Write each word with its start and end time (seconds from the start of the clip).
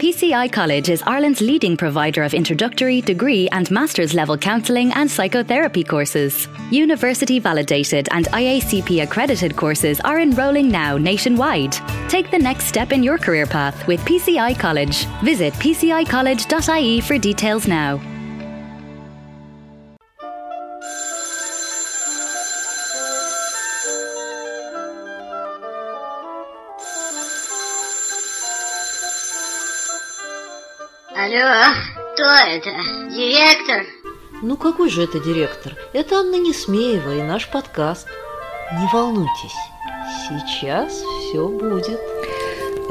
PCI 0.00 0.50
College 0.50 0.88
is 0.88 1.02
Ireland's 1.06 1.42
leading 1.42 1.76
provider 1.76 2.22
of 2.22 2.32
introductory, 2.32 3.02
degree, 3.02 3.50
and 3.50 3.70
master's 3.70 4.14
level 4.14 4.38
counselling 4.38 4.90
and 4.94 5.10
psychotherapy 5.10 5.84
courses. 5.84 6.48
University 6.70 7.38
validated 7.38 8.08
and 8.10 8.24
IACP 8.28 9.02
accredited 9.02 9.54
courses 9.56 10.00
are 10.00 10.20
enrolling 10.20 10.68
now 10.70 10.96
nationwide. 10.96 11.76
Take 12.08 12.30
the 12.30 12.38
next 12.38 12.64
step 12.64 12.92
in 12.92 13.02
your 13.02 13.18
career 13.18 13.44
path 13.44 13.86
with 13.86 14.00
PCI 14.06 14.58
College. 14.58 15.04
Visit 15.22 15.52
pcicollege.ie 15.52 17.02
for 17.02 17.18
details 17.18 17.68
now. 17.68 18.00
Алло, 31.30 31.72
кто 32.14 32.24
это? 32.24 32.70
Директор? 33.08 33.86
Ну 34.42 34.56
какой 34.56 34.90
же 34.90 35.04
это 35.04 35.20
директор? 35.20 35.76
Это 35.92 36.16
Анна 36.16 36.34
Несмеева 36.34 37.14
и 37.14 37.22
наш 37.22 37.48
подкаст. 37.48 38.08
Не 38.72 38.88
волнуйтесь, 38.92 39.54
сейчас 40.28 40.92
все 40.92 41.46
будет. 41.46 42.00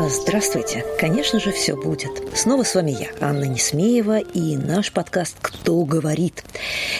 Здравствуйте. 0.08 0.86
Конечно 0.98 1.42
же, 1.42 1.52
все 1.52 1.76
будет. 1.76 2.12
Снова 2.34 2.64
с 2.64 2.74
вами 2.74 2.92
я, 2.92 3.10
Анна 3.20 3.44
Несмеева, 3.44 4.20
и 4.20 4.56
наш 4.56 4.94
подкаст 4.94 5.36
«Кто 5.42 5.84
говорит?». 5.84 6.46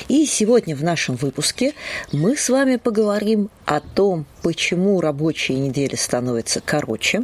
И 0.10 0.26
сегодня 0.26 0.76
в 0.76 0.84
нашем 0.84 1.16
выпуске 1.16 1.74
мы 2.12 2.36
с 2.36 2.50
вами 2.50 2.76
поговорим 2.76 3.50
о 3.66 3.80
том, 3.80 4.26
почему 4.42 5.00
рабочие 5.00 5.60
недели 5.60 5.96
становятся 5.96 6.60
короче, 6.60 7.24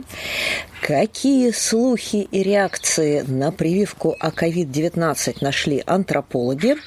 какие 0.81 1.51
слухи 1.51 2.27
и 2.31 2.41
реакции 2.41 3.25
на 3.27 3.51
прививку 3.51 4.15
о 4.17 4.29
COVID-19 4.29 5.37
нашли 5.41 5.83
антропологи, 5.85 6.77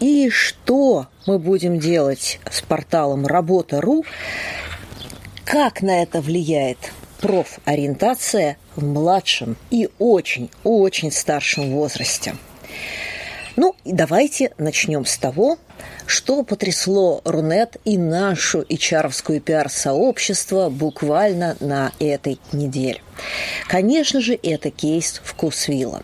и 0.00 0.30
что 0.30 1.06
мы 1.26 1.38
будем 1.38 1.78
делать 1.78 2.40
с 2.50 2.60
порталом 2.60 3.24
«Работа.ру», 3.24 4.04
как 5.44 5.80
на 5.80 6.02
это 6.02 6.20
влияет 6.20 6.78
профориентация 7.24 8.58
в 8.76 8.84
младшем 8.84 9.56
и 9.70 9.88
очень-очень 9.98 11.10
старшем 11.10 11.70
возрасте. 11.70 12.36
Ну, 13.56 13.74
и 13.82 13.94
давайте 13.94 14.52
начнем 14.58 15.06
с 15.06 15.16
того, 15.16 15.56
что 16.04 16.42
потрясло 16.42 17.22
Рунет 17.24 17.78
и 17.86 17.96
нашу 17.96 18.60
hr 18.60 19.40
пиар-сообщество 19.40 20.68
буквально 20.68 21.56
на 21.60 21.92
этой 21.98 22.38
неделе. 22.52 23.00
Конечно 23.68 24.20
же, 24.20 24.38
это 24.42 24.70
кейс 24.70 25.22
Вкусвилла. 25.24 26.02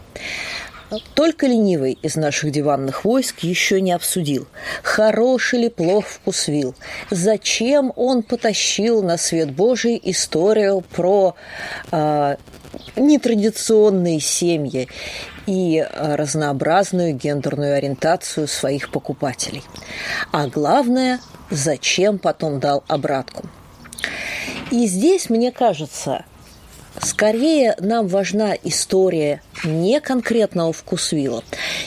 Только 1.15 1.47
ленивый 1.47 1.99
из 2.03 2.17
наших 2.17 2.51
диванных 2.51 3.05
войск 3.05 3.41
еще 3.41 3.81
не 3.81 3.93
обсудил, 3.93 4.49
хороший 4.83 5.61
ли 5.61 5.69
плох 5.69 6.07
вкусвил, 6.07 6.75
зачем 7.11 7.93
он 7.97 8.23
потащил 8.23 9.03
на 9.03 9.17
свет 9.17 9.53
Божий 9.53 10.01
историю 10.03 10.83
про 10.93 11.37
э, 11.93 12.37
нетрадиционные 12.97 14.21
семьи 14.21 14.89
и 15.47 15.87
разнообразную 15.93 17.15
гендерную 17.15 17.77
ориентацию 17.77 18.49
своих 18.49 18.91
покупателей. 18.91 19.63
А 20.33 20.49
главное, 20.49 21.21
зачем 21.51 22.19
потом 22.19 22.61
дал 22.61 22.85
обратку. 22.89 23.45
И 24.71 24.87
здесь, 24.87 25.31
мне 25.31 25.51
кажется, 25.51 26.25
Скорее 26.99 27.77
нам 27.79 28.09
важна 28.09 28.55
история 28.65 29.43
не 29.65 30.01
конкретного 30.01 30.73
вкусвилла, 30.73 31.45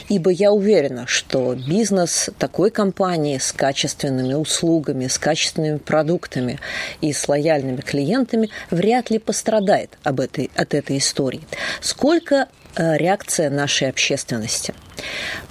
ибо 0.08 0.30
я 0.30 0.52
уверена, 0.52 1.06
что 1.08 1.56
бизнес 1.56 2.30
такой 2.38 2.72
компании 2.72 3.38
с 3.38 3.52
качественными 3.52 4.34
услугами, 4.34 5.08
с 5.08 5.18
качественными 5.18 5.78
продуктами 5.78 6.60
и 7.02 7.12
с 7.12 7.28
лояльными 7.28 7.82
клиентами 7.82 8.50
вряд 8.72 9.10
ли 9.10 9.20
пострадает 9.20 9.98
об 10.04 10.20
этой, 10.20 10.50
от 10.56 10.74
этой 10.74 10.98
истории. 10.98 11.42
Сколько 11.82 12.48
реакция 12.76 13.50
нашей 13.50 13.90
общественности. 13.90 14.74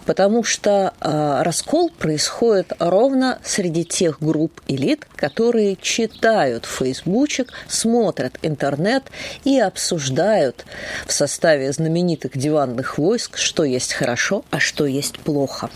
Потому 0.07 0.43
что 0.43 0.95
э, 1.01 1.43
раскол 1.43 1.91
происходит 1.91 2.73
ровно 2.79 3.39
среди 3.45 3.85
тех 3.85 4.21
групп 4.21 4.61
элит, 4.67 5.07
которые 5.17 5.77
читают 5.77 6.65
фейсбучек, 6.67 7.53
смотрят 7.69 8.39
интернет 8.43 9.05
и 9.45 9.61
обсуждают 9.61 10.65
в 11.07 11.13
составе 11.13 11.73
знаменитых 11.73 12.37
диванных 12.37 12.99
войск, 12.99 13.39
что 13.39 13.65
есть 13.65 13.93
хорошо, 13.93 14.45
а 14.51 14.59
что 14.59 14.87
есть 14.87 15.19
плохо. 15.21 15.71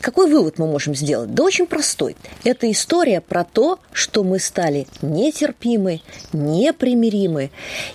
Какой 0.00 0.28
вывод 0.28 0.58
мы 0.58 0.66
можем 0.66 0.96
сделать? 0.96 1.32
Да 1.32 1.44
очень 1.44 1.66
простой. 1.66 2.16
Это 2.42 2.68
история 2.70 3.20
про 3.20 3.44
то, 3.44 3.78
что 3.92 4.24
мы 4.24 4.40
стали 4.40 4.88
нетерпимы, 5.00 6.00
непримиримы 6.32 7.52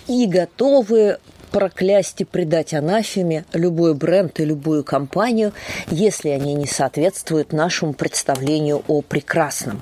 и 0.08 0.26
готовы 0.26 1.18
проклясть 1.52 2.22
и 2.22 2.26
предать 2.26 2.74
анафеме 2.74 3.46
любой 3.54 3.94
бренд 3.94 4.40
и 4.40 4.46
любую 4.46 4.84
компанию, 4.84 5.54
если 5.90 6.30
они 6.30 6.54
не 6.54 6.68
соответствуют 6.68 7.54
нашему 7.54 7.94
представлению 7.94 8.84
о 8.88 9.02
прекрасном. 9.02 9.82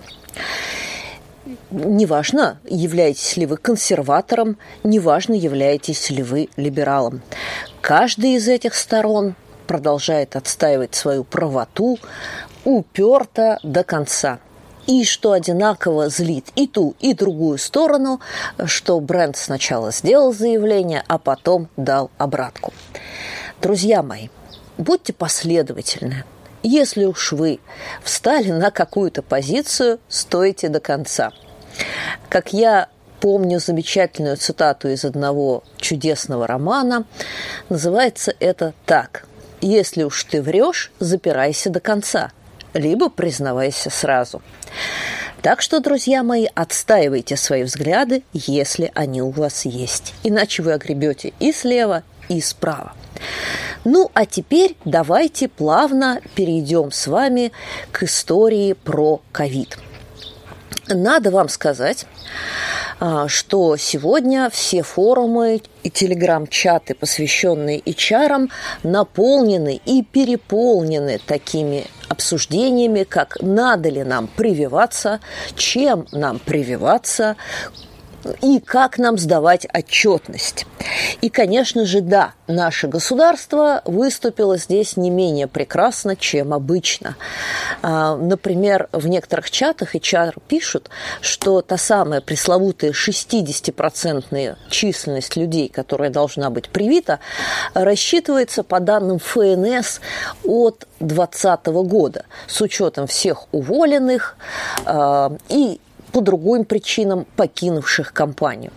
Неважно, 1.71 2.59
являетесь 2.63 3.37
ли 3.37 3.45
вы 3.45 3.57
консерватором, 3.57 4.57
неважно, 4.83 5.33
являетесь 5.33 6.09
ли 6.09 6.23
вы 6.23 6.49
либералом. 6.55 7.21
Каждый 7.81 8.35
из 8.35 8.47
этих 8.47 8.75
сторон 8.75 9.35
продолжает 9.67 10.35
отстаивать 10.35 10.95
свою 10.95 11.23
правоту 11.23 11.99
уперто 12.63 13.59
до 13.63 13.83
конца– 13.83 14.39
и 14.87 15.03
что 15.03 15.31
одинаково 15.31 16.09
злит 16.09 16.47
и 16.55 16.67
ту, 16.67 16.95
и 16.99 17.13
другую 17.13 17.57
сторону, 17.57 18.19
что 18.65 18.99
бренд 18.99 19.37
сначала 19.37 19.91
сделал 19.91 20.33
заявление, 20.33 21.03
а 21.07 21.17
потом 21.17 21.69
дал 21.77 22.11
обратку. 22.17 22.73
Друзья 23.61 24.03
мои, 24.03 24.29
будьте 24.77 25.13
последовательны. 25.13 26.23
Если 26.63 27.05
уж 27.05 27.31
вы 27.31 27.59
встали 28.03 28.51
на 28.51 28.71
какую-то 28.71 29.21
позицию, 29.21 29.99
стойте 30.09 30.69
до 30.69 30.79
конца. 30.79 31.31
Как 32.29 32.53
я 32.53 32.89
помню 33.19 33.59
замечательную 33.59 34.37
цитату 34.37 34.89
из 34.89 35.05
одного 35.05 35.63
чудесного 35.77 36.47
романа, 36.47 37.05
называется 37.69 38.33
это 38.39 38.73
так. 38.85 39.25
«Если 39.61 40.03
уж 40.03 40.23
ты 40.25 40.41
врешь, 40.41 40.91
запирайся 40.99 41.69
до 41.69 41.79
конца, 41.79 42.31
либо 42.75 43.09
признавайся 43.09 43.89
сразу». 43.89 44.43
Так 45.41 45.61
что, 45.61 45.79
друзья 45.79 46.23
мои, 46.23 46.47
отстаивайте 46.55 47.37
свои 47.37 47.63
взгляды, 47.63 48.23
если 48.33 48.91
они 48.95 49.21
у 49.21 49.29
вас 49.29 49.65
есть. 49.65 50.15
Иначе 50.23 50.63
вы 50.63 50.73
огребете 50.73 51.33
и 51.39 51.51
слева, 51.51 52.01
и 52.29 52.41
справа. 52.41 52.93
Ну, 53.83 54.09
а 54.15 54.25
теперь 54.25 54.75
давайте 54.85 55.47
плавно 55.47 56.19
перейдем 56.33 56.91
с 56.91 57.05
вами 57.05 57.51
к 57.91 58.01
истории 58.01 58.73
про 58.73 59.21
ковид. 59.31 59.77
Надо 60.87 61.29
вам 61.29 61.49
сказать, 61.49 62.07
что 63.27 63.77
сегодня 63.77 64.49
все 64.49 64.81
форумы 64.83 65.61
и 65.83 65.89
телеграм-чаты, 65.89 66.95
посвященные 66.95 67.79
HR, 67.79 68.49
наполнены 68.83 69.81
и 69.85 70.03
переполнены 70.03 71.19
такими 71.25 71.85
обсуждениями, 72.07 73.03
как 73.03 73.37
надо 73.41 73.89
ли 73.89 74.03
нам 74.03 74.27
прививаться, 74.27 75.19
чем 75.55 76.07
нам 76.11 76.39
прививаться, 76.39 77.35
и 78.41 78.59
как 78.59 78.97
нам 78.97 79.17
сдавать 79.17 79.67
отчетность. 79.73 80.65
И, 81.21 81.29
конечно 81.29 81.85
же, 81.85 82.01
да, 82.01 82.33
наше 82.47 82.87
государство 82.87 83.81
выступило 83.85 84.57
здесь 84.57 84.97
не 84.97 85.09
менее 85.09 85.47
прекрасно, 85.47 86.15
чем 86.15 86.53
обычно. 86.53 87.15
А, 87.81 88.15
например, 88.15 88.89
в 88.91 89.07
некоторых 89.07 89.49
чатах 89.51 89.95
HR 89.95 90.35
пишут, 90.47 90.89
что 91.21 91.61
та 91.61 91.77
самая 91.77 92.21
пресловутая 92.21 92.91
60-процентная 92.91 94.57
численность 94.69 95.35
людей, 95.35 95.69
которая 95.69 96.09
должна 96.09 96.49
быть 96.49 96.69
привита, 96.69 97.19
рассчитывается 97.73 98.63
по 98.63 98.79
данным 98.79 99.19
ФНС 99.19 100.01
от 100.43 100.87
2020 100.99 101.67
года 101.67 102.25
с 102.47 102.61
учетом 102.61 103.07
всех 103.07 103.47
уволенных 103.51 104.37
а, 104.85 105.31
и 105.49 105.79
по 106.15 106.21
другим 106.21 106.63
причинам 106.63 107.27
покинувших 107.35 108.13
компанию. 108.13 108.71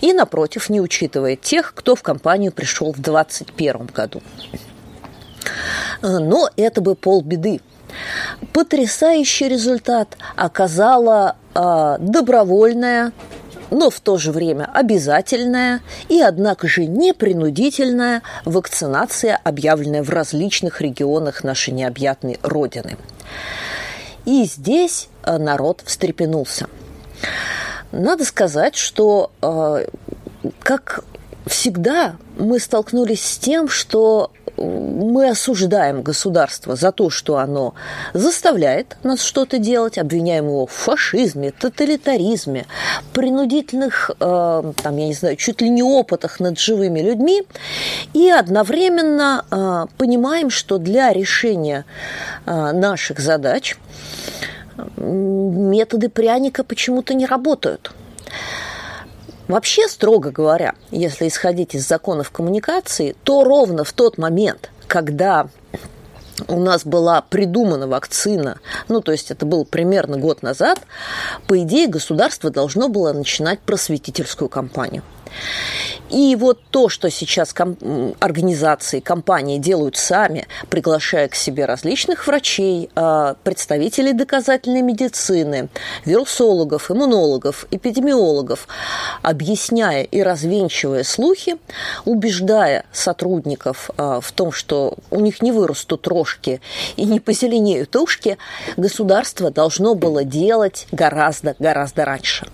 И, 0.00 0.12
напротив, 0.12 0.70
не 0.70 0.80
учитывая 0.80 1.34
тех, 1.34 1.74
кто 1.74 1.96
в 1.96 2.02
компанию 2.04 2.52
пришел 2.52 2.92
в 2.92 3.00
2021 3.00 3.86
году. 3.86 4.22
Но 6.00 6.48
это 6.56 6.80
бы 6.80 6.94
полбеды. 6.94 7.60
Потрясающий 8.52 9.48
результат 9.48 10.16
оказала 10.36 11.34
э, 11.56 11.96
добровольная 11.98 13.10
но 13.70 13.90
в 13.90 13.98
то 13.98 14.18
же 14.18 14.30
время 14.30 14.70
обязательная 14.72 15.80
и, 16.08 16.20
однако 16.20 16.68
же, 16.68 16.86
непринудительная 16.86 18.22
вакцинация, 18.44 19.40
объявленная 19.42 20.04
в 20.04 20.10
различных 20.10 20.80
регионах 20.80 21.42
нашей 21.42 21.74
необъятной 21.74 22.38
Родины. 22.42 22.96
И 24.26 24.44
здесь 24.44 25.08
народ 25.26 25.82
встрепенулся. 25.84 26.66
Надо 27.92 28.24
сказать, 28.24 28.76
что, 28.76 29.30
э, 29.40 29.86
как 30.60 31.04
всегда, 31.46 32.16
мы 32.38 32.58
столкнулись 32.58 33.24
с 33.24 33.38
тем, 33.38 33.68
что 33.68 34.30
мы 34.56 35.28
осуждаем 35.28 36.02
государство 36.02 36.76
за 36.76 36.92
то, 36.92 37.10
что 37.10 37.38
оно 37.38 37.74
заставляет 38.12 38.96
нас 39.02 39.20
что-то 39.20 39.58
делать, 39.58 39.98
обвиняем 39.98 40.46
его 40.46 40.66
в 40.66 40.70
фашизме, 40.72 41.50
тоталитаризме, 41.50 42.66
принудительных, 43.12 44.10
э, 44.10 44.72
там, 44.82 44.96
я 44.96 45.06
не 45.06 45.14
знаю, 45.14 45.36
чуть 45.36 45.60
ли 45.60 45.68
не 45.68 45.82
опытах 45.82 46.40
над 46.40 46.58
живыми 46.58 47.00
людьми, 47.00 47.42
и 48.12 48.30
одновременно 48.30 49.44
э, 49.50 49.86
понимаем, 49.98 50.50
что 50.50 50.78
для 50.78 51.12
решения 51.12 51.84
э, 52.46 52.72
наших 52.72 53.18
задач 53.18 53.76
методы 54.96 56.08
пряника 56.08 56.64
почему-то 56.64 57.14
не 57.14 57.26
работают. 57.26 57.92
Вообще, 59.48 59.88
строго 59.88 60.30
говоря, 60.30 60.74
если 60.90 61.28
исходить 61.28 61.74
из 61.74 61.86
законов 61.86 62.30
коммуникации, 62.30 63.14
то 63.24 63.44
ровно 63.44 63.84
в 63.84 63.92
тот 63.92 64.16
момент, 64.16 64.70
когда 64.86 65.48
у 66.48 66.58
нас 66.58 66.84
была 66.84 67.20
придумана 67.20 67.86
вакцина, 67.86 68.58
ну, 68.88 69.00
то 69.02 69.12
есть 69.12 69.30
это 69.30 69.44
был 69.44 69.64
примерно 69.64 70.16
год 70.16 70.42
назад, 70.42 70.80
по 71.46 71.58
идее, 71.60 71.88
государство 71.88 72.50
должно 72.50 72.88
было 72.88 73.12
начинать 73.12 73.60
просветительскую 73.60 74.48
кампанию. 74.48 75.02
И 76.10 76.36
вот 76.36 76.60
то, 76.70 76.88
что 76.88 77.10
сейчас 77.10 77.52
ком- 77.52 77.76
организации, 78.20 79.00
компании 79.00 79.58
делают 79.58 79.96
сами, 79.96 80.46
приглашая 80.70 81.28
к 81.28 81.34
себе 81.34 81.64
различных 81.64 82.26
врачей, 82.26 82.90
а, 82.94 83.36
представителей 83.42 84.12
доказательной 84.12 84.82
медицины, 84.82 85.68
вирусологов, 86.04 86.90
иммунологов, 86.90 87.66
эпидемиологов, 87.70 88.68
объясняя 89.22 90.02
и 90.04 90.22
развенчивая 90.22 91.04
слухи, 91.04 91.56
убеждая 92.04 92.84
сотрудников 92.92 93.90
а, 93.96 94.20
в 94.20 94.30
том, 94.32 94.52
что 94.52 94.94
у 95.10 95.20
них 95.20 95.42
не 95.42 95.52
вырастут 95.52 96.06
рожки 96.06 96.60
и 96.96 97.04
не 97.04 97.18
позеленеют 97.18 97.96
ушки, 97.96 98.38
государство 98.76 99.50
должно 99.50 99.94
было 99.94 100.24
делать 100.24 100.86
гораздо-гораздо 100.92 102.04
раньше. 102.04 102.46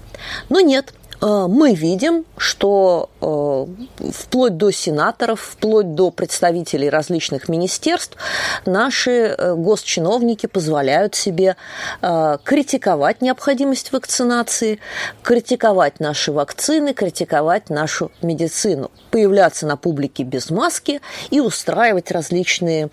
Но 0.49 0.61
нет, 0.61 0.93
мы 1.21 1.75
видим, 1.75 2.25
что 2.39 3.11
э, 3.21 4.11
вплоть 4.11 4.57
до 4.57 4.71
сенаторов, 4.71 5.41
вплоть 5.41 5.95
до 5.95 6.11
представителей 6.11 6.89
различных 6.89 7.49
министерств 7.49 8.17
наши 8.65 9.11
э, 9.11 9.55
госчиновники 9.55 10.47
позволяют 10.47 11.15
себе 11.15 11.57
критиковать 12.01 13.21
необходимость 13.21 13.93
вакцинации, 13.93 14.81
критиковать 15.23 16.01
наши 16.01 16.33
вакцины, 16.33 16.95
критиковать 16.95 17.69
нашу 17.71 18.11
медицину, 18.23 18.91
появляться 19.11 19.67
на 19.67 19.77
публике 19.77 20.23
без 20.23 20.51
маски 20.51 21.01
и 21.31 21.41
устраивать 21.41 22.11
различные 22.11 22.91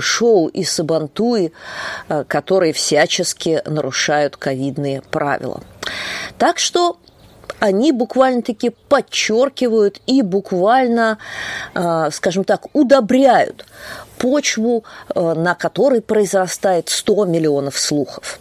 шоу 0.00 0.48
и 0.48 0.64
сабантуи, 0.64 1.52
которые 2.26 2.72
всячески 2.72 3.62
нарушают 3.66 4.36
ковидные 4.36 5.02
правила. 5.02 5.62
Так 6.38 6.58
что 6.58 6.98
они 7.60 7.92
буквально-таки 7.92 8.70
подчеркивают 8.88 10.00
и 10.06 10.22
буквально, 10.22 11.18
а, 11.74 12.10
скажем 12.10 12.44
так, 12.44 12.66
удобряют 12.72 13.66
почву, 14.18 14.84
а, 15.14 15.34
на 15.34 15.54
которой 15.54 16.00
произрастает 16.00 16.88
100 16.88 17.26
миллионов 17.26 17.78
слухов. 17.78 18.40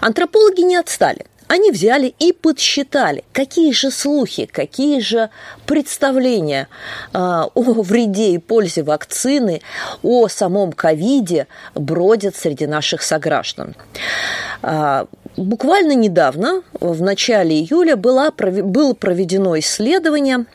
Антропологи 0.00 0.62
не 0.62 0.76
отстали. 0.76 1.26
Они 1.46 1.70
взяли 1.70 2.14
и 2.18 2.32
подсчитали, 2.32 3.22
какие 3.32 3.72
же 3.72 3.90
слухи, 3.90 4.46
какие 4.46 5.00
же 5.00 5.28
представления 5.66 6.68
э, 7.12 7.18
о 7.18 7.82
вреде 7.82 8.30
и 8.30 8.38
пользе 8.38 8.82
вакцины, 8.82 9.60
о 10.02 10.28
самом 10.28 10.72
ковиде 10.72 11.46
бродят 11.74 12.34
среди 12.34 12.66
наших 12.66 13.02
сограждан. 13.02 13.74
Буквально 15.36 15.92
недавно, 15.92 16.62
в 16.80 17.02
начале 17.02 17.60
июля, 17.60 17.96
было 17.96 18.30
проведено 18.30 19.58
исследование 19.58 20.46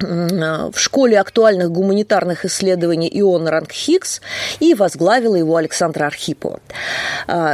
в 0.00 0.76
школе 0.76 1.20
актуальных 1.20 1.70
гуманитарных 1.70 2.44
исследований 2.46 3.10
Ион 3.12 3.46
Ранг 3.46 3.70
Хиггс 3.70 4.20
и 4.58 4.74
возглавила 4.74 5.36
его 5.36 5.56
Александра 5.56 6.06
Архипова. 6.06 6.60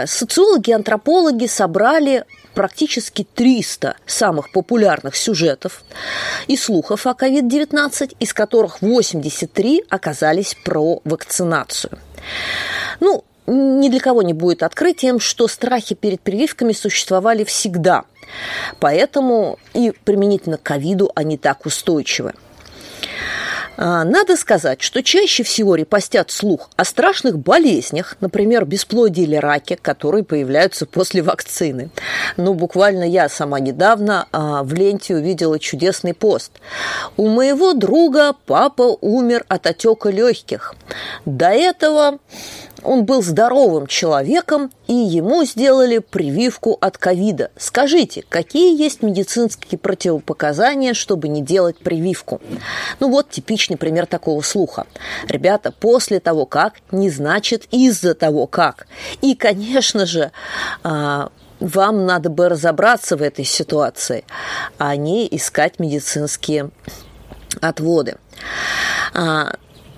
Социологи 0.06 0.70
и 0.70 0.72
антропологи 0.72 1.46
собрали 1.46 2.24
практически 2.54 3.26
300 3.34 3.96
самых 4.06 4.52
популярных 4.52 5.16
сюжетов 5.16 5.82
и 6.46 6.56
слухов 6.56 7.06
о 7.06 7.10
COVID-19, 7.10 8.16
из 8.18 8.32
которых 8.32 8.80
83 8.80 9.84
оказались 9.90 10.56
про 10.64 11.00
вакцинацию. 11.04 11.98
Ну, 13.00 13.24
ни 13.46 13.88
для 13.88 14.00
кого 14.00 14.22
не 14.22 14.32
будет 14.32 14.62
открытием, 14.62 15.20
что 15.20 15.48
страхи 15.48 15.94
перед 15.94 16.20
прививками 16.20 16.72
существовали 16.72 17.44
всегда. 17.44 18.04
Поэтому 18.80 19.58
и 19.74 19.92
применительно 20.04 20.58
к 20.58 20.62
ковиду 20.62 21.10
они 21.14 21.38
так 21.38 21.66
устойчивы. 21.66 22.34
А, 23.76 24.04
надо 24.04 24.36
сказать, 24.36 24.80
что 24.80 25.02
чаще 25.02 25.42
всего 25.42 25.74
репостят 25.74 26.30
слух 26.30 26.70
о 26.76 26.84
страшных 26.84 27.38
болезнях, 27.38 28.16
например, 28.20 28.64
бесплодие 28.64 29.26
или 29.26 29.36
раке, 29.36 29.76
которые 29.76 30.24
появляются 30.24 30.86
после 30.86 31.22
вакцины. 31.22 31.90
Ну, 32.36 32.54
буквально 32.54 33.04
я 33.04 33.28
сама 33.28 33.60
недавно 33.60 34.26
а, 34.32 34.62
в 34.62 34.72
ленте 34.72 35.14
увидела 35.14 35.58
чудесный 35.58 36.14
пост. 36.14 36.52
У 37.16 37.28
моего 37.28 37.74
друга 37.74 38.34
папа 38.46 38.96
умер 39.00 39.44
от 39.48 39.66
отека 39.66 40.10
легких. 40.10 40.74
До 41.24 41.48
этого 41.48 42.18
он 42.82 43.04
был 43.04 43.22
здоровым 43.22 43.86
человеком, 43.86 44.70
и 44.86 44.94
ему 44.94 45.44
сделали 45.44 45.98
прививку 45.98 46.76
от 46.80 46.98
ковида. 46.98 47.50
Скажите, 47.56 48.24
какие 48.28 48.80
есть 48.80 49.02
медицинские 49.02 49.78
противопоказания, 49.78 50.94
чтобы 50.94 51.28
не 51.28 51.42
делать 51.42 51.78
прививку? 51.78 52.40
Ну 53.00 53.10
вот 53.10 53.30
типичный 53.30 53.76
пример 53.76 54.06
такого 54.06 54.40
слуха. 54.42 54.86
Ребята, 55.28 55.72
после 55.72 56.20
того 56.20 56.46
как 56.46 56.74
не 56.92 57.10
значит 57.10 57.66
из-за 57.70 58.14
того 58.14 58.46
как. 58.46 58.86
И, 59.22 59.34
конечно 59.34 60.06
же, 60.06 60.32
а, 60.82 61.30
вам 61.60 62.06
надо 62.06 62.30
бы 62.30 62.48
разобраться 62.48 63.16
в 63.16 63.22
этой 63.22 63.44
ситуации, 63.44 64.24
а 64.78 64.94
не 64.96 65.26
искать 65.30 65.78
медицинские 65.78 66.70
отводы. 67.60 68.16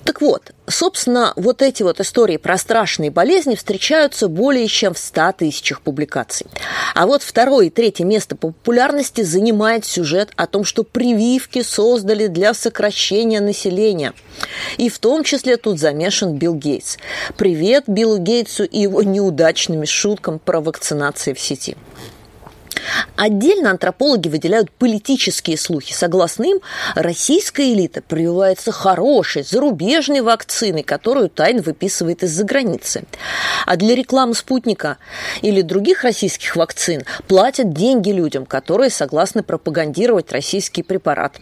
Так 0.09 0.23
вот, 0.23 0.53
собственно, 0.67 1.35
вот 1.37 1.61
эти 1.61 1.83
вот 1.83 2.01
истории 2.01 2.39
про 2.39 2.57
страшные 2.57 3.11
болезни 3.11 3.57
встречаются 3.57 4.29
более 4.29 4.67
чем 4.67 4.95
в 4.95 4.99
100 4.99 5.33
тысячах 5.33 5.83
публикаций. 5.83 6.47
А 6.95 7.07
вот 7.07 7.23
второе 7.23 7.67
и 7.67 7.71
третье 7.71 8.07
место 8.07 8.35
по 8.35 8.49
популярности 8.49 9.21
занимает 9.21 9.85
сюжет 9.85 10.31
о 10.37 10.47
том, 10.47 10.65
что 10.65 10.83
прививки 10.83 11.61
создали 11.61 12.27
для 12.27 12.55
сокращения 12.55 13.43
населения. 13.43 14.15
И 14.79 14.89
в 14.89 14.99
том 14.99 15.25
числе 15.25 15.59
тут 15.59 15.79
замешан 15.79 16.37
Билл 16.39 16.55
Гейтс. 16.55 16.97
Привет 17.37 17.85
Биллу 17.87 18.17
Гейтсу 18.17 18.65
и 18.65 18.81
его 18.81 19.03
неудачными 19.03 19.85
шуткам 19.85 20.39
про 20.39 20.63
вакцинации 20.63 21.35
в 21.35 21.39
сети. 21.39 21.77
Отдельно 23.17 23.71
антропологи 23.71 24.29
выделяют 24.29 24.71
политические 24.71 25.57
слухи. 25.59 25.93
Согласно 25.93 26.45
им, 26.45 26.61
российская 26.95 27.73
элита 27.73 28.03
прививается 28.03 28.73
хорошей, 28.73 29.43
зарубежной 29.43 30.21
вакциной, 30.21 30.83
которую 30.83 31.29
тайно 31.29 31.63
выписывает 31.63 32.23
из-за 32.23 32.45
границы. 32.45 33.05
А 33.67 33.77
для 33.77 33.95
рекламы 33.95 34.35
спутника 34.35 34.99
или 35.43 35.63
других 35.63 36.05
российских 36.05 36.57
вакцин 36.57 37.03
платят 37.27 37.73
деньги 37.73 38.11
людям, 38.11 38.47
которые 38.47 38.91
согласны 38.91 39.43
пропагандировать 39.43 40.33
российский 40.33 40.83
препарат. 40.83 41.41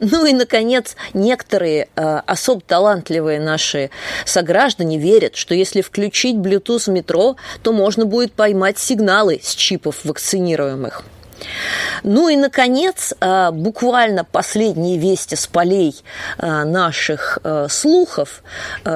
Ну 0.00 0.24
и, 0.24 0.32
наконец, 0.32 0.96
некоторые 1.12 1.88
э, 1.94 2.20
особо 2.26 2.62
талантливые 2.62 3.38
наши 3.38 3.90
сограждане 4.24 4.98
верят, 4.98 5.36
что 5.36 5.54
если 5.54 5.82
включить 5.82 6.36
Bluetooth 6.36 6.86
в 6.86 6.88
метро, 6.88 7.36
то 7.62 7.72
можно 7.72 8.06
будет 8.06 8.32
поймать 8.32 8.78
сигналы 8.78 9.40
с 9.42 9.54
чипов 9.54 10.04
вакцинируемых. 10.04 11.04
Ну 12.02 12.28
и, 12.28 12.36
наконец, 12.36 13.14
э, 13.20 13.50
буквально 13.50 14.24
последние 14.24 14.98
вести 14.98 15.36
с 15.36 15.46
полей 15.46 15.94
э, 16.38 16.64
наших 16.64 17.38
э, 17.42 17.66
слухов, 17.68 18.42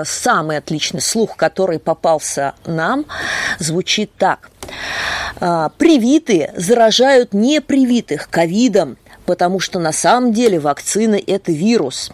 самый 0.04 0.56
отличный 0.56 1.00
слух, 1.00 1.36
который 1.36 1.78
попался 1.78 2.54
нам, 2.64 3.06
звучит 3.58 4.10
так– 4.16 4.50
привитые 5.78 6.54
заражают 6.56 7.34
непривитых 7.34 8.30
ковидом, 8.30 8.96
потому 9.26 9.60
что 9.60 9.78
на 9.78 9.92
самом 9.92 10.32
деле 10.32 10.58
вакцина– 10.58 11.18
это 11.26 11.52
вирус. 11.52 12.10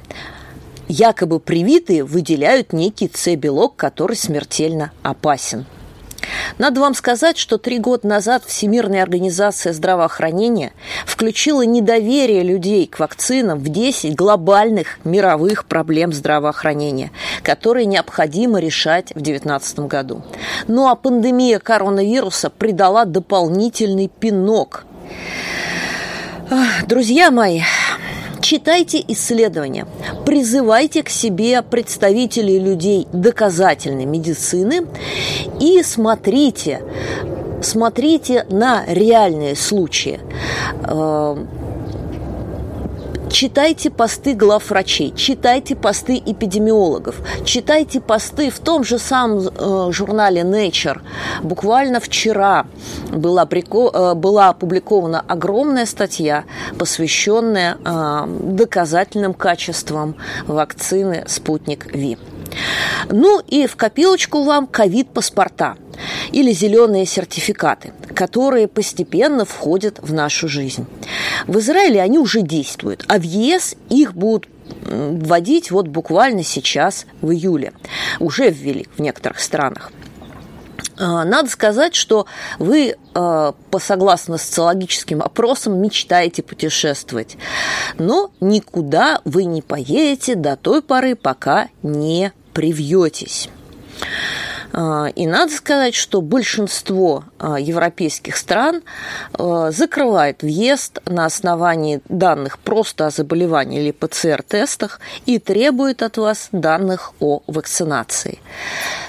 Якобы 0.88 1.38
привитые 1.38 2.04
выделяют 2.04 2.72
некий 2.72 3.10
С-белок, 3.12 3.76
который 3.76 4.16
смертельно 4.16 4.90
опасен. 5.02 5.66
Надо 6.58 6.80
вам 6.80 6.94
сказать, 6.94 7.38
что 7.38 7.58
три 7.58 7.78
года 7.78 8.06
назад 8.06 8.44
Всемирная 8.44 9.02
организация 9.02 9.72
здравоохранения 9.72 10.72
включила 11.06 11.62
недоверие 11.62 12.42
людей 12.42 12.86
к 12.86 12.98
вакцинам 12.98 13.58
в 13.58 13.68
10 13.68 14.14
глобальных 14.14 14.98
мировых 15.04 15.64
проблем 15.64 16.12
здравоохранения, 16.12 17.10
которые 17.42 17.86
необходимо 17.86 18.60
решать 18.60 19.10
в 19.10 19.20
2019 19.20 19.80
году. 19.80 20.22
Ну 20.66 20.88
а 20.88 20.94
пандемия 20.94 21.58
коронавируса 21.58 22.50
придала 22.50 23.04
дополнительный 23.04 24.08
пинок. 24.08 24.84
Друзья 26.86 27.30
мои, 27.30 27.60
Читайте 28.40 29.04
исследования, 29.06 29.86
призывайте 30.26 31.02
к 31.04 31.08
себе 31.08 31.62
представителей 31.62 32.58
людей 32.58 33.06
доказательной 33.12 34.06
медицины 34.06 34.86
и 35.60 35.82
смотрите, 35.84 36.82
смотрите 37.62 38.46
на 38.50 38.84
реальные 38.86 39.54
случаи. 39.54 40.18
Читайте 43.30 43.90
посты 43.90 44.34
главврачей, 44.34 45.14
читайте 45.14 45.76
посты 45.76 46.20
эпидемиологов, 46.24 47.16
читайте 47.44 48.00
посты 48.00 48.50
в 48.50 48.58
том 48.58 48.82
же 48.82 48.98
самом 48.98 49.48
э, 49.48 49.92
журнале 49.92 50.42
Nature. 50.42 51.00
Буквально 51.42 52.00
вчера 52.00 52.66
была, 53.12 53.48
э, 53.48 54.14
была 54.14 54.48
опубликована 54.48 55.24
огромная 55.26 55.86
статья, 55.86 56.44
посвященная 56.76 57.78
э, 57.84 58.26
доказательным 58.26 59.34
качествам 59.34 60.16
вакцины 60.46 61.24
«Спутник 61.28 61.94
Ви». 61.94 62.18
Ну 63.08 63.40
и 63.46 63.66
в 63.66 63.76
копилочку 63.76 64.42
вам 64.42 64.66
ковид-паспорта 64.66 65.76
или 66.32 66.52
зеленые 66.52 67.06
сертификаты, 67.06 67.92
которые 68.14 68.68
постепенно 68.68 69.44
входят 69.44 69.98
в 70.00 70.12
нашу 70.12 70.48
жизнь. 70.48 70.86
В 71.46 71.58
Израиле 71.58 72.00
они 72.00 72.18
уже 72.18 72.42
действуют, 72.42 73.04
а 73.08 73.18
в 73.18 73.22
ЕС 73.22 73.74
их 73.88 74.14
будут 74.14 74.48
вводить 74.84 75.70
вот 75.70 75.88
буквально 75.88 76.44
сейчас, 76.44 77.06
в 77.20 77.32
июле. 77.32 77.72
Уже 78.18 78.50
ввели 78.50 78.86
в 78.96 79.00
некоторых 79.00 79.40
странах. 79.40 79.92
А, 81.00 81.24
надо 81.24 81.48
сказать, 81.48 81.94
что 81.94 82.26
вы 82.58 82.96
а, 83.14 83.54
по 83.70 83.78
согласно 83.78 84.36
социологическим 84.36 85.22
опросам 85.22 85.80
мечтаете 85.80 86.42
путешествовать, 86.42 87.38
но 87.98 88.30
никуда 88.40 89.20
вы 89.24 89.44
не 89.44 89.62
поедете 89.62 90.34
до 90.34 90.56
той 90.56 90.82
поры, 90.82 91.16
пока 91.16 91.68
не 91.82 92.32
привьетесь. 92.52 93.48
А, 94.72 95.08
и 95.14 95.26
надо 95.26 95.52
сказать, 95.52 95.94
что 95.94 96.20
большинство 96.20 97.24
а, 97.38 97.58
европейских 97.58 98.36
стран 98.36 98.82
а, 99.32 99.70
закрывает 99.70 100.42
въезд 100.42 101.00
на 101.06 101.26
основании 101.26 102.00
данных 102.08 102.58
просто 102.58 103.06
о 103.06 103.10
заболевании 103.10 103.80
или 103.80 103.90
ПЦР-тестах 103.90 105.00
и 105.26 105.38
требует 105.38 106.02
от 106.02 106.18
вас 106.18 106.48
данных 106.52 107.12
о 107.20 107.42
вакцинации. 107.46 108.38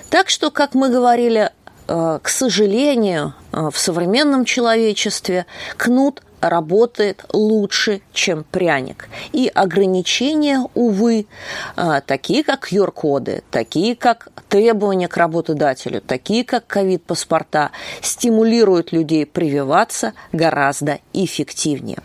Так 0.10 0.30
что, 0.30 0.52
как 0.52 0.74
мы 0.74 0.90
говорили, 0.90 1.52
к 1.88 2.30
сожалению, 2.30 3.34
в 3.52 3.74
современном 3.76 4.46
человечестве 4.46 5.46
кнут 5.76 6.22
работает 6.42 7.26
лучше, 7.32 8.02
чем 8.14 8.44
пряник. 8.44 9.10
И 9.32 9.52
ограничения, 9.54 10.66
увы, 10.74 11.28
а, 11.76 12.02
такие 12.02 12.44
как 12.44 12.72
QR-коды, 12.72 13.44
такие 13.52 13.96
как 13.96 14.30
требования 14.50 15.08
к 15.08 15.18
работодателю, 15.18 16.02
такие 16.02 16.44
как 16.44 16.68
ковид-паспорта, 16.68 17.72
стимулируют 18.02 18.92
людей 18.92 19.26
прививаться 19.26 20.14
гораздо 20.32 21.00
эффективнее. 21.14 22.00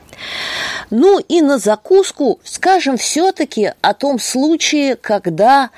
Ну 0.90 1.18
и 1.18 1.40
на 1.42 1.58
закуску 1.58 2.40
скажем 2.44 2.96
все-таки 2.96 3.72
о 3.80 3.94
том 3.94 4.18
случае, 4.18 4.96
когда 4.96 5.70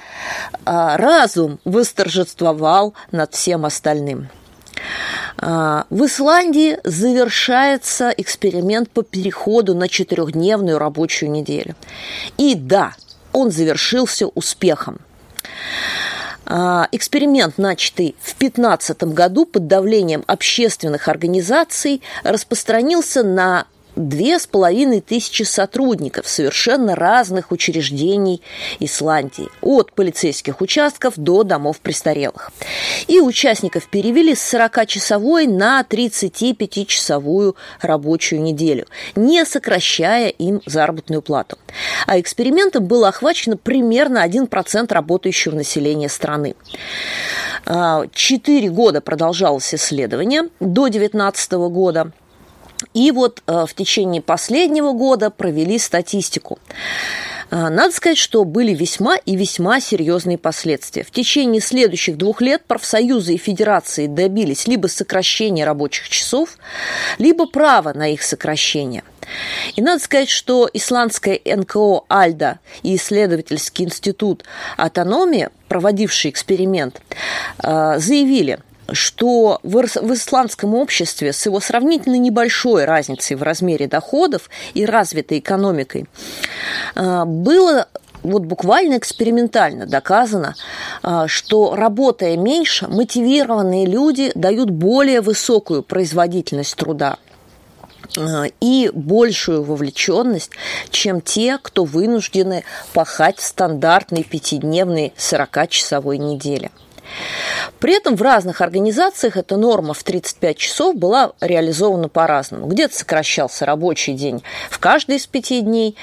а, 0.64 0.96
разум 0.96 1.58
восторжествовал 1.64 2.94
над 3.10 3.34
всем 3.34 3.64
остальным. 3.64 4.28
А, 5.38 5.86
в 5.90 6.04
Исландии 6.04 6.78
завершается 6.84 8.10
эксперимент 8.16 8.90
по 8.90 9.02
переходу 9.02 9.74
на 9.74 9.88
четырехдневную 9.88 10.78
рабочую 10.78 11.30
неделю. 11.30 11.74
И 12.36 12.54
да, 12.54 12.94
он 13.32 13.50
завершился 13.50 14.26
успехом. 14.26 14.98
А, 16.50 16.88
эксперимент, 16.92 17.58
начатый 17.58 18.16
в 18.20 18.38
2015 18.38 19.04
году 19.04 19.44
под 19.44 19.66
давлением 19.66 20.24
общественных 20.26 21.08
организаций, 21.08 22.02
распространился 22.24 23.22
на 23.22 23.66
две 23.98 24.38
с 24.38 24.46
половиной 24.46 25.00
тысячи 25.00 25.42
сотрудников 25.42 26.28
совершенно 26.28 26.94
разных 26.94 27.50
учреждений 27.50 28.42
Исландии, 28.78 29.48
от 29.60 29.92
полицейских 29.92 30.60
участков 30.60 31.14
до 31.16 31.42
домов 31.42 31.80
престарелых. 31.80 32.52
И 33.08 33.20
участников 33.20 33.88
перевели 33.88 34.34
с 34.34 34.54
40-часовой 34.54 35.46
на 35.46 35.84
35-часовую 35.88 37.56
рабочую 37.80 38.42
неделю, 38.42 38.86
не 39.16 39.44
сокращая 39.44 40.28
им 40.28 40.62
заработную 40.64 41.22
плату. 41.22 41.58
А 42.06 42.20
экспериментом 42.20 42.86
было 42.86 43.08
охвачено 43.08 43.56
примерно 43.56 44.24
1% 44.24 44.92
работающего 44.92 45.56
населения 45.56 46.08
страны. 46.08 46.54
А, 47.66 48.04
четыре 48.12 48.70
года 48.70 49.00
продолжалось 49.00 49.74
исследование 49.74 50.42
до 50.60 50.88
2019 50.88 51.52
года. 51.52 52.12
И 52.94 53.10
вот 53.10 53.42
э, 53.46 53.66
в 53.66 53.74
течение 53.74 54.22
последнего 54.22 54.92
года 54.92 55.30
провели 55.30 55.78
статистику. 55.78 56.58
Э, 57.50 57.68
надо 57.68 57.94
сказать, 57.94 58.18
что 58.18 58.44
были 58.44 58.74
весьма 58.74 59.16
и 59.16 59.36
весьма 59.36 59.80
серьезные 59.80 60.38
последствия. 60.38 61.02
В 61.02 61.10
течение 61.10 61.60
следующих 61.60 62.16
двух 62.16 62.40
лет 62.40 62.64
профсоюзы 62.66 63.34
и 63.34 63.38
федерации 63.38 64.06
добились 64.06 64.66
либо 64.66 64.86
сокращения 64.86 65.64
рабочих 65.64 66.08
часов, 66.08 66.58
либо 67.18 67.46
права 67.46 67.92
на 67.92 68.08
их 68.08 68.22
сокращение. 68.22 69.02
И 69.76 69.82
надо 69.82 70.02
сказать, 70.02 70.30
что 70.30 70.68
исландская 70.72 71.38
НКО 71.44 72.04
«Альда» 72.08 72.60
и 72.82 72.96
исследовательский 72.96 73.84
институт 73.84 74.44
«Автономия», 74.76 75.50
проводивший 75.68 76.30
эксперимент, 76.30 77.00
э, 77.62 77.98
заявили– 77.98 78.60
что 78.92 79.60
в 79.62 80.12
исландском 80.12 80.74
обществе 80.74 81.32
с 81.32 81.44
его 81.46 81.60
сравнительно 81.60 82.16
небольшой 82.16 82.84
разницей 82.84 83.36
в 83.36 83.42
размере 83.42 83.86
доходов 83.86 84.48
и 84.74 84.84
развитой 84.84 85.38
экономикой 85.40 86.06
а, 86.94 87.24
было 87.24 87.88
вот 88.22 88.42
буквально 88.42 88.98
экспериментально 88.98 89.86
доказано, 89.86 90.54
а, 91.02 91.28
что 91.28 91.74
работая 91.76 92.36
меньше, 92.36 92.88
мотивированные 92.88 93.86
люди 93.86 94.32
дают 94.34 94.70
более 94.70 95.20
высокую 95.20 95.82
производительность 95.82 96.76
труда 96.76 97.18
а, 98.16 98.46
и 98.60 98.90
большую 98.92 99.62
вовлеченность, 99.62 100.50
чем 100.90 101.20
те, 101.20 101.58
кто 101.60 101.84
вынуждены 101.84 102.64
пахать 102.92 103.38
в 103.38 103.44
стандартной 103.44 104.24
пятидневной 104.24 105.12
40-часовой 105.16 106.18
неделе. 106.18 106.70
При 107.80 107.96
этом 107.96 108.16
в 108.16 108.22
разных 108.22 108.60
организациях 108.60 109.36
эта 109.36 109.56
норма 109.56 109.94
в 109.94 110.02
35 110.02 110.56
часов 110.56 110.96
была 110.96 111.32
реализована 111.40 112.08
по-разному. 112.08 112.66
Где-то 112.66 112.96
сокращался 112.96 113.66
рабочий 113.66 114.14
день 114.14 114.42
в 114.70 114.78
каждый 114.78 115.16
из 115.16 115.26
пяти 115.26 115.60
дней, 115.60 115.96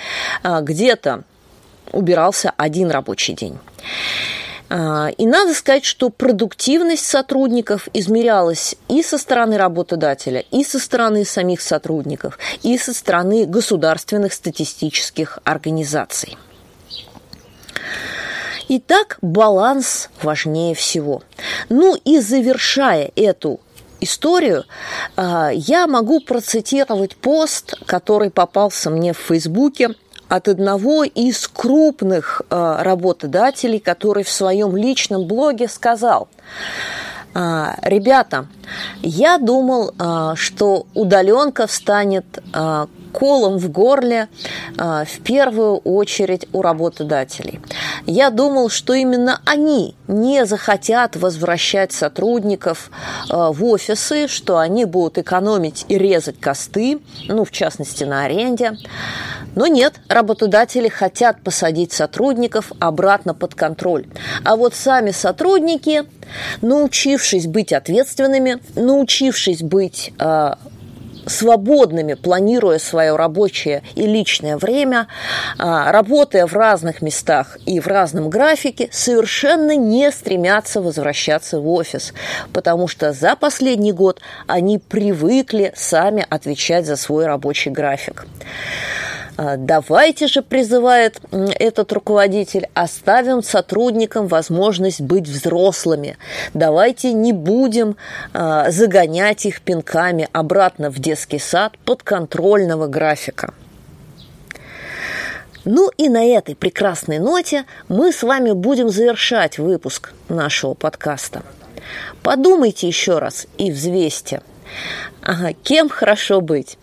а 0.44 0.62
где-то 0.62 1.24
убирался 1.92 2.54
один 2.58 2.92
рабочий 2.92 3.34
день. 3.34 3.58
А, 4.70 5.10
и 5.18 5.26
надо 5.26 5.54
сказать, 5.54 5.86
что 5.86 6.10
продуктивность 6.10 7.06
сотрудников 7.06 7.88
измерялась 7.94 8.76
и 8.88 9.04
со 9.04 9.18
стороны 9.18 9.58
работодателя, 9.58 10.44
и 10.52 10.64
со 10.64 10.80
стороны 10.80 11.24
самих 11.26 11.62
сотрудников, 11.62 12.40
и 12.64 12.78
со 12.78 12.94
стороны 12.94 13.46
государственных 13.46 14.34
статистических 14.34 15.40
организаций. 15.44 16.38
Итак, 18.68 19.18
баланс 19.22 20.10
важнее 20.24 20.74
всего. 20.74 21.22
Ну 21.70 21.96
и 22.04 22.20
завершая 22.20 23.12
эту 23.16 23.60
историю, 24.02 24.64
а, 25.16 25.52
я 25.54 25.86
могу 25.86 26.20
процитировать 26.20 27.16
пост, 27.16 27.76
который 27.86 28.32
попался 28.32 28.90
мне 28.90 29.14
в 29.14 29.18
Фейсбуке 29.18 29.92
от 30.30 30.48
одного 30.48 31.04
из 31.04 31.48
крупных 31.48 32.42
а, 32.50 32.84
работодателей, 32.84 33.80
который 33.80 34.24
в 34.24 34.32
своем 34.32 34.76
личном 34.76 35.28
блоге 35.28 35.68
сказал, 35.68 36.28
А, 37.38 37.76
ребята, 37.82 38.48
я 39.02 39.38
думал, 39.38 39.94
что 40.36 40.88
удаленка 40.94 41.68
встанет 41.68 42.26
а, 42.54 42.88
колом 43.16 43.58
в 43.58 43.72
горле 43.72 44.28
в 44.78 45.22
первую 45.24 45.78
очередь 45.78 46.48
у 46.52 46.62
работодателей. 46.62 47.62
Я 48.06 48.30
думал, 48.30 48.70
что 48.70 48.94
именно 48.94 49.40
они 49.46 49.96
не 50.08 50.46
захотят 50.46 51.16
возвращать 51.16 51.94
сотрудников 51.94 52.92
в 53.30 53.64
офисы, 53.64 54.28
что 54.28 54.58
они 54.58 54.84
будут 54.84 55.18
экономить 55.18 55.86
и 55.88 55.98
резать 55.98 56.40
косты, 56.40 57.00
ну, 57.28 57.46
в 57.46 57.52
частности, 57.52 58.04
на 58.04 58.26
аренде. 58.26 58.74
Но 59.56 59.68
нет, 59.68 59.94
работодатели 60.10 60.90
хотят 60.90 61.42
посадить 61.42 61.94
сотрудников 61.94 62.74
обратно 62.80 63.34
под 63.34 63.56
контроль. 63.56 64.06
А 64.44 64.58
вот 64.58 64.76
сами 64.76 65.12
сотрудники, 65.12 66.04
научившись 66.62 67.48
быть 67.48 67.72
ответственными, 67.72 68.60
научившись 68.76 69.62
быть 69.62 70.12
э, 70.20 70.56
свободными, 71.28 72.14
планируя 72.14 72.80
свое 72.80 73.16
рабочее 73.16 73.84
и 73.96 74.06
личное 74.06 74.58
время, 74.58 75.08
а, 75.58 75.92
работая 75.92 76.46
в 76.46 76.54
разных 76.54 77.02
местах 77.02 77.58
и 77.66 77.80
в 77.80 77.88
разном 77.88 78.30
графике, 78.30 78.90
совершенно 78.92 79.76
не 79.76 80.12
стремятся 80.12 80.82
возвращаться 80.82 81.60
в 81.60 81.70
офис, 81.70 82.14
потому 82.54 82.88
что 82.88 83.14
за 83.14 83.36
последний 83.36 83.92
год 83.92 84.22
они 84.48 84.80
привыкли 84.80 85.74
сами 85.76 86.26
отвечать 86.30 86.86
за 86.86 86.96
свой 86.96 87.26
рабочий 87.26 87.72
график. 87.72 88.26
А, 89.38 89.58
давайте 89.58 90.28
же, 90.28 90.42
призывает 90.42 91.20
этот 91.32 91.92
руководитель, 91.92 92.70
оставим 92.74 93.44
сотрудникам 93.44 94.28
возможность 94.28 95.02
быть 95.02 95.28
взрослыми. 95.28 96.18
Давайте 96.54 97.14
не 97.14 97.34
будем 97.34 97.98
а, 98.34 98.72
загонять 98.72 99.46
их 99.46 99.62
пинками 99.62 100.30
обратно 100.32 100.90
в 100.90 101.00
детский 101.00 101.40
сад 101.40 101.78
под 101.84 102.04
контрольного 102.04 102.88
графика. 102.88 103.54
Ну 105.66 105.90
и 105.98 106.10
на 106.10 106.24
этой 106.24 106.56
прекрасной 106.56 107.18
ноте 107.18 107.66
мы 107.88 108.14
с 108.14 108.22
вами 108.22 108.52
будем 108.52 108.90
завершать 108.90 109.58
выпуск 109.58 110.14
нашего 110.30 110.76
подкаста. 110.76 111.42
Подумайте 112.22 112.88
еще 112.88 113.18
раз 113.18 113.48
и 113.58 113.72
взвесьте, 113.72 114.42
ага, 115.22 115.54
кем 115.54 115.90
хорошо 115.90 116.40
быть? 116.40 116.78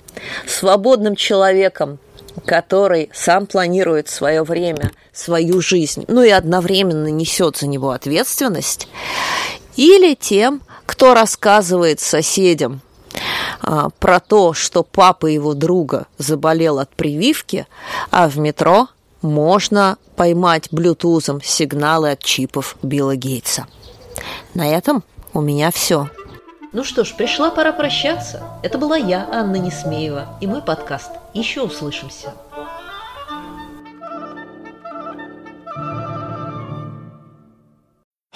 Свободным 0.47 1.17
человеком, 1.17 1.99
который 2.47 3.11
сам 3.13 3.47
планирует 3.47 4.09
свое 4.09 4.43
время, 4.43 4.93
свою 5.13 5.61
жизнь, 5.61 6.05
ну 6.09 6.23
и 6.23 6.31
одновременно 6.31 7.09
несет 7.09 7.57
за 7.57 7.67
него 7.67 7.91
ответственность, 7.91 8.89
или 9.77 10.15
тем, 10.15 10.63
кто 10.87 11.15
рассказывает 11.15 12.01
соседям 12.01 12.81
а, 13.61 13.91
про 13.99 14.21
то, 14.21 14.53
что 14.53 14.83
папа 14.83 15.27
его 15.27 15.55
друга 15.55 16.07
заболел 16.19 16.79
от 16.79 16.91
прививки, 16.91 17.67
а 18.11 18.29
в 18.29 18.39
метро 18.39 18.89
можно 19.23 19.99
поймать 20.17 20.69
блютузом 20.71 21.41
сигналы 21.43 22.11
от 22.11 22.23
чипов 22.23 22.77
Билла 22.83 23.17
Гейтса. 23.17 23.67
На 24.55 24.69
этом 24.69 25.05
у 25.33 25.41
меня 25.41 25.71
все. 25.71 26.09
Ну 26.74 26.84
что 26.84 27.04
ж, 27.04 27.16
пришла 27.16 27.50
пора 27.50 27.72
прощаться. 27.72 28.44
Это 28.62 28.78
была 28.78 28.98
я, 28.98 29.28
Анна 29.32 29.56
Несмеева, 29.56 30.38
и 30.42 30.48
мой 30.48 30.62
подкаст. 30.62 31.12
Еще 31.34 31.62
услышимся. 31.62 32.34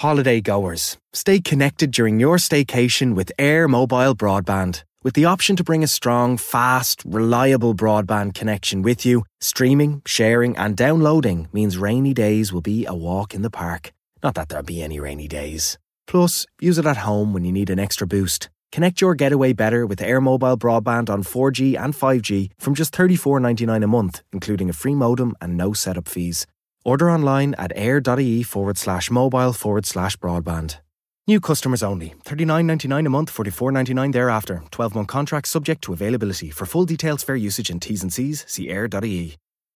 Holiday 0.02 0.42
goers, 0.42 0.98
stay 1.14 1.40
connected 1.40 1.92
during 1.92 2.20
your 2.20 2.40
staycation 2.40 3.14
with 3.14 3.32
Air 3.38 3.68
Mobile 3.68 4.16
Broadband. 4.16 4.84
With 5.04 5.14
the 5.14 5.26
option 5.26 5.56
to 5.58 5.64
bring 5.64 5.84
a 5.84 5.88
strong, 5.88 6.38
fast, 6.38 7.04
reliable 7.06 7.76
broadband 7.76 8.34
connection 8.34 8.82
with 8.82 9.06
you, 9.06 9.26
streaming, 9.40 10.02
sharing, 10.06 10.58
and 10.58 10.76
downloading 10.76 11.50
means 11.54 11.78
rainy 11.78 12.14
days 12.14 12.52
will 12.52 12.62
be 12.62 12.86
a 12.86 12.96
walk 12.96 13.36
in 13.36 13.42
the 13.42 13.52
park. 13.52 13.94
Not 14.24 14.36
that 14.36 14.50
there'll 14.50 14.66
be 14.66 14.82
any 14.82 15.00
rainy 15.00 15.28
days. 15.28 15.78
Plus, 16.07 16.47
use 16.61 16.79
it 16.79 16.87
at 16.87 16.99
home 16.99 17.33
when 17.33 17.45
you 17.45 17.53
need 17.53 17.71
an 17.71 17.79
extra 17.79 18.07
boost. 18.07 18.49
Connect 18.73 19.01
your 19.01 19.15
getaway 19.15 19.53
better 19.53 19.87
with 19.87 20.03
Air 20.03 20.21
Mobile 20.21 20.57
broadband 20.57 21.09
on 21.09 21.23
4G 21.23 21.79
and 21.79 21.95
5G 21.95 22.51
from 22.59 22.75
just 22.75 22.95
$34.99 22.95 23.85
a 23.85 23.87
month, 23.87 24.23
including 24.33 24.71
a 24.71 24.73
free 24.75 24.95
modem 24.95 25.35
and 25.41 25.57
no 25.57 25.73
setup 25.73 26.09
fees. 26.09 26.47
Order 26.85 27.11
online 27.11 27.55
at 27.55 27.73
air.ie 27.75 28.43
forward 28.43 28.79
slash 28.79 29.11
mobile 29.11 29.53
forward 29.53 29.87
slash 29.87 30.17
broadband. 30.17 30.79
New 31.27 31.41
customers 31.41 31.83
only. 31.83 32.15
$39.99 32.25 33.07
a 33.07 33.11
month, 33.11 33.35
$44.99 33.35 34.13
thereafter. 34.13 34.63
12 34.71 34.95
month 34.95 35.09
contract 35.09 35.49
subject 35.49 35.83
to 35.83 35.93
availability. 35.93 36.51
For 36.51 36.67
full 36.67 36.85
details, 36.85 37.25
fair 37.25 37.35
usage 37.35 37.69
and 37.69 37.83
T's 37.83 38.03
and 38.03 38.13
C's, 38.13 38.45
see 38.47 38.69
air.ie. 38.69 39.37